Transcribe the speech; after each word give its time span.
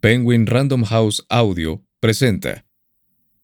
Penguin 0.00 0.46
Random 0.46 0.84
House 0.84 1.26
Audio 1.28 1.84
presenta 1.98 2.64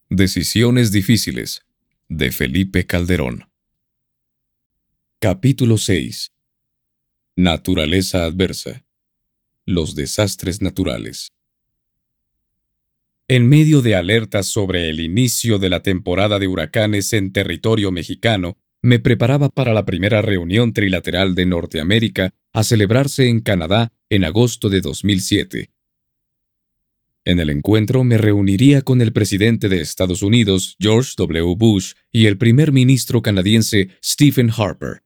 Decisiones 0.08 0.92
difíciles 0.92 1.66
de 2.08 2.30
Felipe 2.30 2.86
Calderón. 2.86 3.48
Capítulo 5.18 5.78
6. 5.78 6.30
Naturaleza 7.34 8.24
adversa. 8.24 8.84
Los 9.66 9.96
desastres 9.96 10.62
naturales. 10.62 11.32
En 13.26 13.48
medio 13.48 13.82
de 13.82 13.96
alertas 13.96 14.46
sobre 14.46 14.90
el 14.90 15.00
inicio 15.00 15.58
de 15.58 15.70
la 15.70 15.82
temporada 15.82 16.38
de 16.38 16.46
huracanes 16.46 17.12
en 17.14 17.32
territorio 17.32 17.90
mexicano, 17.90 18.58
me 18.80 19.00
preparaba 19.00 19.48
para 19.48 19.74
la 19.74 19.84
primera 19.84 20.22
reunión 20.22 20.72
trilateral 20.72 21.34
de 21.34 21.46
Norteamérica 21.46 22.32
a 22.52 22.62
celebrarse 22.62 23.26
en 23.28 23.40
Canadá 23.40 23.92
en 24.08 24.22
agosto 24.22 24.68
de 24.68 24.80
2007. 24.80 25.73
En 27.26 27.40
el 27.40 27.48
encuentro 27.48 28.04
me 28.04 28.18
reuniría 28.18 28.82
con 28.82 29.00
el 29.00 29.12
presidente 29.12 29.70
de 29.70 29.80
Estados 29.80 30.22
Unidos, 30.22 30.76
George 30.78 31.14
W. 31.16 31.54
Bush, 31.56 31.94
y 32.12 32.26
el 32.26 32.36
primer 32.36 32.70
ministro 32.70 33.22
canadiense, 33.22 33.88
Stephen 34.04 34.50
Harper. 34.54 35.02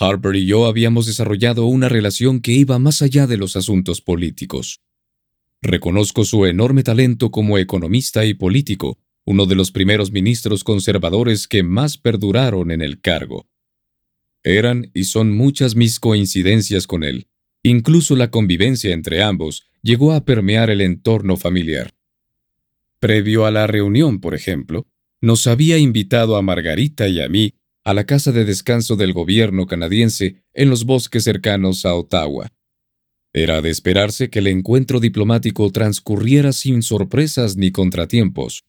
Harper 0.00 0.34
y 0.34 0.46
yo 0.46 0.66
habíamos 0.66 1.06
desarrollado 1.06 1.66
una 1.66 1.88
relación 1.88 2.40
que 2.40 2.52
iba 2.52 2.80
más 2.80 3.02
allá 3.02 3.28
de 3.28 3.36
los 3.36 3.54
asuntos 3.54 4.00
políticos. 4.00 4.80
Reconozco 5.62 6.24
su 6.24 6.44
enorme 6.44 6.82
talento 6.82 7.30
como 7.30 7.56
economista 7.56 8.24
y 8.24 8.34
político, 8.34 8.98
uno 9.24 9.46
de 9.46 9.54
los 9.54 9.70
primeros 9.70 10.10
ministros 10.10 10.64
conservadores 10.64 11.46
que 11.46 11.62
más 11.62 11.98
perduraron 11.98 12.72
en 12.72 12.82
el 12.82 13.00
cargo. 13.00 13.48
Eran 14.42 14.90
y 14.92 15.04
son 15.04 15.36
muchas 15.36 15.76
mis 15.76 16.00
coincidencias 16.00 16.86
con 16.88 17.04
él. 17.04 17.28
Incluso 17.62 18.16
la 18.16 18.30
convivencia 18.30 18.92
entre 18.92 19.22
ambos 19.22 19.66
llegó 19.86 20.12
a 20.12 20.24
permear 20.24 20.68
el 20.68 20.80
entorno 20.80 21.36
familiar. 21.36 21.94
Previo 22.98 23.46
a 23.46 23.52
la 23.52 23.68
reunión, 23.68 24.20
por 24.20 24.34
ejemplo, 24.34 24.88
nos 25.20 25.46
había 25.46 25.78
invitado 25.78 26.34
a 26.34 26.42
Margarita 26.42 27.06
y 27.06 27.20
a 27.20 27.28
mí 27.28 27.54
a 27.84 27.94
la 27.94 28.04
casa 28.04 28.32
de 28.32 28.44
descanso 28.44 28.96
del 28.96 29.12
gobierno 29.12 29.66
canadiense 29.66 30.42
en 30.54 30.70
los 30.70 30.84
bosques 30.86 31.22
cercanos 31.22 31.86
a 31.86 31.94
Ottawa. 31.94 32.52
Era 33.32 33.62
de 33.62 33.70
esperarse 33.70 34.28
que 34.28 34.40
el 34.40 34.48
encuentro 34.48 34.98
diplomático 34.98 35.70
transcurriera 35.70 36.52
sin 36.52 36.82
sorpresas 36.82 37.56
ni 37.56 37.70
contratiempos. 37.70 38.64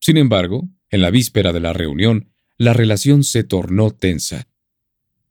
Sin 0.00 0.16
embargo, 0.16 0.68
en 0.90 1.02
la 1.02 1.10
víspera 1.10 1.52
de 1.52 1.60
la 1.60 1.72
reunión, 1.72 2.32
la 2.56 2.72
relación 2.72 3.22
se 3.22 3.44
tornó 3.44 3.92
tensa. 3.92 4.48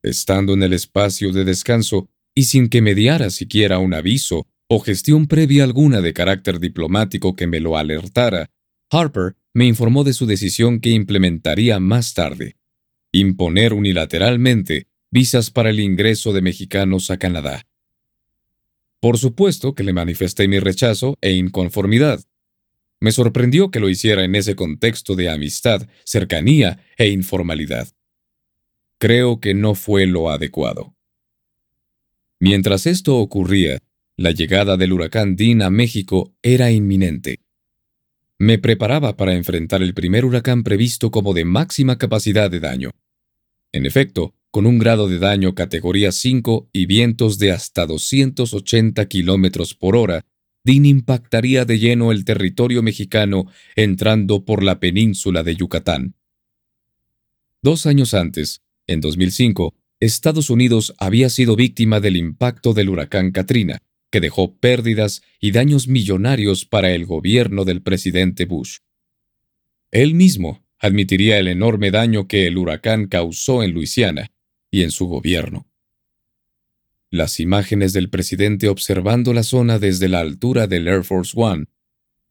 Estando 0.03 0.53
en 0.53 0.63
el 0.63 0.71
espacio 0.71 1.33
de 1.33 1.43
descanso 1.43 2.09
y 2.33 2.43
sin 2.43 2.69
que 2.69 2.81
mediara 2.81 3.29
siquiera 3.29 3.79
un 3.79 3.93
aviso 3.93 4.47
o 4.67 4.79
gestión 4.79 5.27
previa 5.27 5.63
alguna 5.63 6.01
de 6.01 6.13
carácter 6.13 6.59
diplomático 6.59 7.35
que 7.35 7.47
me 7.47 7.59
lo 7.59 7.77
alertara, 7.77 8.49
Harper 8.89 9.35
me 9.53 9.65
informó 9.65 10.03
de 10.03 10.13
su 10.13 10.25
decisión 10.25 10.79
que 10.79 10.89
implementaría 10.89 11.79
más 11.79 12.13
tarde, 12.13 12.57
imponer 13.11 13.73
unilateralmente 13.73 14.87
visas 15.09 15.51
para 15.51 15.69
el 15.69 15.79
ingreso 15.79 16.33
de 16.33 16.41
mexicanos 16.41 17.09
a 17.09 17.17
Canadá. 17.17 17.65
Por 18.99 19.17
supuesto 19.17 19.73
que 19.73 19.83
le 19.83 19.93
manifesté 19.93 20.47
mi 20.47 20.59
rechazo 20.59 21.17
e 21.21 21.31
inconformidad. 21.31 22.23
Me 22.99 23.11
sorprendió 23.11 23.69
que 23.69 23.79
lo 23.79 23.89
hiciera 23.89 24.23
en 24.23 24.35
ese 24.35 24.55
contexto 24.55 25.15
de 25.15 25.29
amistad, 25.29 25.87
cercanía 26.03 26.83
e 26.97 27.09
informalidad. 27.09 27.87
Creo 28.97 29.39
que 29.39 29.53
no 29.53 29.75
fue 29.75 30.07
lo 30.07 30.29
adecuado. 30.29 30.95
Mientras 32.39 32.87
esto 32.87 33.17
ocurría, 33.17 33.79
la 34.17 34.31
llegada 34.31 34.77
del 34.77 34.93
huracán 34.93 35.35
Dean 35.35 35.61
a 35.61 35.69
México 35.69 36.33
era 36.41 36.71
inminente. 36.71 37.39
Me 38.39 38.57
preparaba 38.57 39.15
para 39.15 39.35
enfrentar 39.35 39.83
el 39.83 39.93
primer 39.93 40.25
huracán 40.25 40.63
previsto 40.63 41.11
como 41.11 41.35
de 41.35 41.45
máxima 41.45 41.99
capacidad 41.99 42.49
de 42.49 42.59
daño. 42.59 42.91
En 43.71 43.85
efecto, 43.85 44.33
con 44.49 44.65
un 44.65 44.79
grado 44.79 45.07
de 45.07 45.19
daño 45.19 45.53
categoría 45.53 46.11
5 46.11 46.69
y 46.73 46.87
vientos 46.87 47.37
de 47.37 47.51
hasta 47.51 47.85
280 47.85 49.05
kilómetros 49.05 49.75
por 49.75 49.95
hora, 49.95 50.25
Dean 50.63 50.87
impactaría 50.87 51.63
de 51.65 51.77
lleno 51.77 52.11
el 52.11 52.25
territorio 52.25 52.81
mexicano 52.81 53.45
entrando 53.75 54.45
por 54.45 54.63
la 54.63 54.79
península 54.79 55.43
de 55.43 55.55
Yucatán. 55.55 56.15
Dos 57.61 57.85
años 57.85 58.15
antes, 58.15 58.63
en 58.87 58.99
2005, 58.99 59.75
Estados 59.99 60.49
Unidos 60.49 60.95
había 60.97 61.29
sido 61.29 61.55
víctima 61.55 61.99
del 61.99 62.17
impacto 62.17 62.73
del 62.73 62.89
huracán 62.89 63.31
Katrina, 63.31 63.79
que 64.09 64.19
dejó 64.19 64.57
pérdidas 64.57 65.21
y 65.39 65.51
daños 65.51 65.87
millonarios 65.87 66.65
para 66.65 66.91
el 66.91 67.05
gobierno 67.05 67.65
del 67.65 67.81
presidente 67.81 68.45
Bush. 68.45 68.77
Él 69.91 70.15
mismo 70.15 70.65
admitiría 70.79 71.39
el 71.39 71.47
enorme 71.47 71.91
daño 71.91 72.27
que 72.27 72.47
el 72.47 72.57
huracán 72.57 73.07
causó 73.07 73.63
en 73.63 73.71
Luisiana, 73.71 74.31
y 74.71 74.83
en 74.83 74.91
su 74.91 75.07
gobierno. 75.07 75.67
Las 77.09 77.39
imágenes 77.39 77.93
del 77.93 78.09
presidente 78.09 78.67
observando 78.67 79.33
la 79.33 79.43
zona 79.43 79.79
desde 79.79 80.09
la 80.09 80.19
altura 80.19 80.67
del 80.67 80.87
Air 80.87 81.03
Force 81.03 81.33
One, 81.35 81.65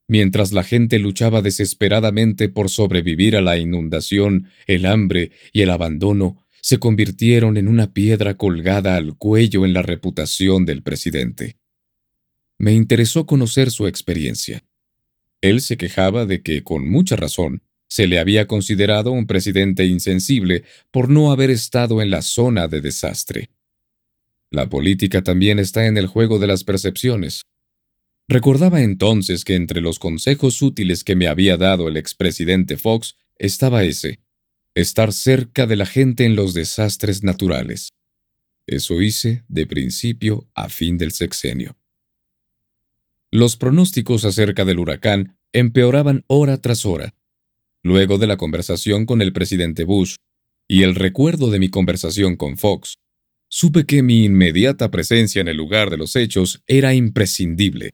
mientras 0.07 0.53
la 0.53 0.63
gente 0.63 0.99
luchaba 0.99 1.41
desesperadamente 1.43 2.49
por 2.49 2.69
sobrevivir 2.69 3.37
a 3.37 3.41
la 3.41 3.57
inundación, 3.57 4.49
el 4.67 4.87
hambre 4.87 5.33
y 5.53 5.63
el 5.63 5.71
abandono, 5.71 6.47
se 6.61 6.79
convirtieron 6.79 7.57
en 7.57 7.69
una 7.69 7.93
piedra 7.93 8.37
colgada 8.37 8.97
al 8.97 9.17
cuello 9.17 9.65
en 9.65 9.73
la 9.73 9.83
reputación 9.83 10.67
del 10.67 10.83
presidente. 10.83 11.57
Me 12.59 12.73
interesó 12.73 13.27
conocer 13.27 13.71
su 13.71 13.87
experiencia. 13.87 14.65
Él 15.41 15.61
se 15.61 15.77
quejaba 15.77 16.25
de 16.25 16.43
que, 16.43 16.63
con 16.63 16.89
mucha 16.89 17.17
razón, 17.17 17.63
se 17.89 18.07
le 18.07 18.19
había 18.19 18.47
considerado 18.47 19.13
un 19.13 19.27
presidente 19.27 19.85
insensible 19.87 20.65
por 20.91 21.09
no 21.09 21.31
haber 21.31 21.51
estado 21.51 22.03
en 22.03 22.11
la 22.11 22.23
zona 22.23 22.69
de 22.69 22.81
desastre. 22.81 23.51
La 24.51 24.69
política 24.69 25.23
también 25.23 25.59
está 25.59 25.87
en 25.87 25.97
el 25.97 26.07
juego 26.07 26.39
de 26.39 26.47
las 26.47 26.65
percepciones. 26.65 27.43
Recordaba 28.29 28.83
entonces 28.83 29.45
que 29.45 29.55
entre 29.55 29.81
los 29.81 29.99
consejos 29.99 30.63
útiles 30.63 31.05
que 31.05 31.15
me 31.15 31.29
había 31.29 31.57
dado 31.57 31.89
el 31.89 31.97
expresidente 31.97 32.77
Fox 32.77 33.17
estaba 33.39 33.85
ese, 33.85 34.21
estar 34.75 35.13
cerca 35.13 35.67
de 35.67 35.77
la 35.77 35.87
gente 35.87 36.25
en 36.25 36.35
los 36.35 36.55
desastres 36.55 37.23
naturales. 37.23 37.91
Eso 38.67 39.01
hice 39.01 39.45
de 39.47 39.67
principio 39.67 40.49
a 40.55 40.69
fin 40.69 40.99
del 40.99 41.13
sexenio. 41.13 41.77
Los 43.37 43.59
pronósticos 43.59 44.25
acerca 44.25 44.65
del 44.65 44.79
huracán 44.79 45.37
empeoraban 45.53 46.25
hora 46.27 46.57
tras 46.57 46.87
hora, 46.87 47.15
luego 47.83 48.17
de 48.17 48.27
la 48.27 48.39
conversación 48.39 49.05
con 49.05 49.21
el 49.21 49.35
presidente 49.35 49.85
Bush 49.85 50.17
y 50.67 50.85
el 50.85 50.95
recuerdo 50.95 51.51
de 51.51 51.59
mi 51.59 51.69
conversación 51.69 52.37
con 52.37 52.57
Fox, 52.57 52.97
supe 53.49 53.85
que 53.85 54.03
mi 54.03 54.25
inmediata 54.25 54.91
presencia 54.91 55.43
en 55.43 55.49
el 55.49 55.59
lugar 55.59 55.91
de 55.91 55.99
los 55.99 56.17
hechos 56.17 56.63
era 56.67 56.95
imprescindible. 56.95 57.93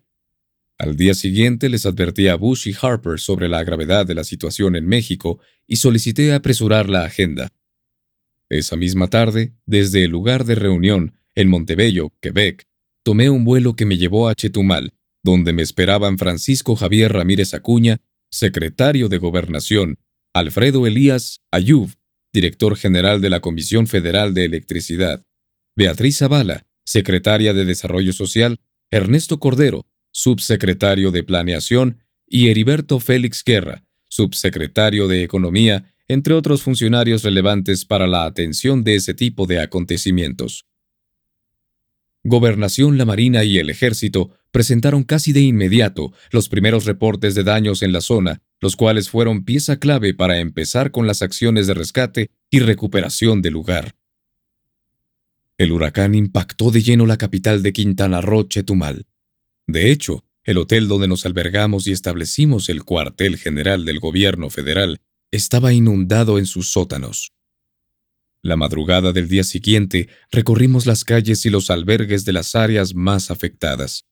Al 0.79 0.95
día 0.95 1.13
siguiente 1.13 1.69
les 1.69 1.87
advertí 1.87 2.29
a 2.29 2.37
Bush 2.37 2.69
y 2.69 2.77
Harper 2.81 3.19
sobre 3.19 3.49
la 3.49 3.65
gravedad 3.65 4.07
de 4.07 4.15
la 4.15 4.23
situación 4.23 4.77
en 4.77 4.87
México 4.87 5.41
y 5.67 5.75
solicité 5.75 6.33
apresurar 6.35 6.89
la 6.89 7.05
agenda. 7.05 7.49
Esa 8.49 8.77
misma 8.77 9.09
tarde, 9.09 9.55
desde 9.67 10.05
el 10.05 10.13
lugar 10.13 10.45
de 10.45 10.55
reunión, 10.55 11.19
en 11.35 11.49
Montebello, 11.49 12.13
Quebec, 12.21 12.69
tomé 13.03 13.29
un 13.29 13.45
vuelo 13.45 13.75
que 13.75 13.87
me 13.87 13.99
llevó 13.99 14.29
a 14.29 14.37
Chetumal, 14.37 14.95
donde 15.23 15.53
me 15.53 15.63
esperaban 15.63 16.19
Francisco 16.19 16.77
Javier 16.77 17.13
Ramírez 17.13 17.55
Acuña 17.55 18.01
secretario 18.33 19.09
de 19.09 19.19
Gobernación, 19.19 19.99
Alfredo 20.33 20.87
Elías 20.87 21.43
Ayub, 21.51 21.91
director 22.33 22.77
general 22.77 23.21
de 23.21 23.29
la 23.29 23.41
Comisión 23.41 23.87
Federal 23.87 24.33
de 24.33 24.47
Electricidad, 24.47 25.25
Beatriz 25.77 26.19
Zavala, 26.19 26.67
secretaria 26.85 27.53
de 27.53 27.67
Desarrollo 27.67 28.15
Social, 28.15 28.59
Ernesto 28.91 29.39
Cordero, 29.39 29.87
subsecretario 30.11 31.11
de 31.11 31.23
Planeación, 31.23 31.99
y 32.27 32.49
Heriberto 32.49 32.99
Félix 32.99 33.45
Guerra, 33.45 33.85
subsecretario 34.09 35.07
de 35.07 35.23
Economía, 35.23 35.95
entre 36.09 36.33
otros 36.33 36.63
funcionarios 36.63 37.23
relevantes 37.23 37.85
para 37.85 38.07
la 38.07 38.25
atención 38.25 38.85
de 38.85 38.95
ese 38.95 39.13
tipo 39.13 39.47
de 39.47 39.61
acontecimientos. 39.61 40.65
Gobernación, 42.25 42.97
la 42.97 43.05
Marina 43.05 43.45
y 43.45 43.59
el 43.59 43.69
Ejército 43.69 44.31
presentaron 44.53 45.03
casi 45.03 45.33
de 45.33 45.41
inmediato 45.41 46.13
los 46.31 46.49
primeros 46.49 46.85
reportes 46.85 47.35
de 47.35 47.43
daños 47.43 47.83
en 47.83 47.93
la 47.93 48.01
zona, 48.01 48.43
los 48.61 48.77
cuales 48.77 49.11
fueron 49.11 49.45
pieza 49.45 49.79
clave 49.79 50.15
para 50.15 50.39
empezar 50.39 50.93
con 50.93 51.09
las 51.09 51.23
acciones 51.23 51.67
de 51.67 51.75
rescate 51.75 52.31
y 52.51 52.61
recuperación 52.61 53.43
del 53.43 53.55
lugar. 53.55 53.97
El 55.59 55.73
huracán 55.73 56.15
impactó 56.15 56.71
de 56.71 56.83
lleno 56.83 57.07
la 57.07 57.17
capital 57.17 57.63
de 57.63 57.73
Quintana 57.73 58.21
Roo, 58.21 58.45
Chetumal. 58.45 59.07
De 59.67 59.91
hecho, 59.91 60.25
el 60.45 60.59
hotel 60.59 60.89
donde 60.89 61.09
nos 61.09 61.25
albergamos 61.25 61.87
y 61.87 61.93
establecimos 61.93 62.69
el 62.69 62.85
cuartel 62.85 63.39
general 63.39 63.85
del 63.85 64.01
gobierno 64.01 64.51
federal 64.51 65.01
estaba 65.31 65.73
inundado 65.73 66.39
en 66.39 66.47
sus 66.47 66.73
sótanos. 66.73 67.33
La 68.43 68.57
madrugada 68.57 69.13
del 69.13 69.29
día 69.29 69.45
siguiente 69.45 70.09
recorrimos 70.31 70.85
las 70.85 71.05
calles 71.05 71.47
y 71.47 71.51
los 71.51 71.71
albergues 71.71 72.25
de 72.25 72.33
las 72.33 72.57
áreas 72.57 72.95
más 72.95 73.31
afectadas. 73.31 74.05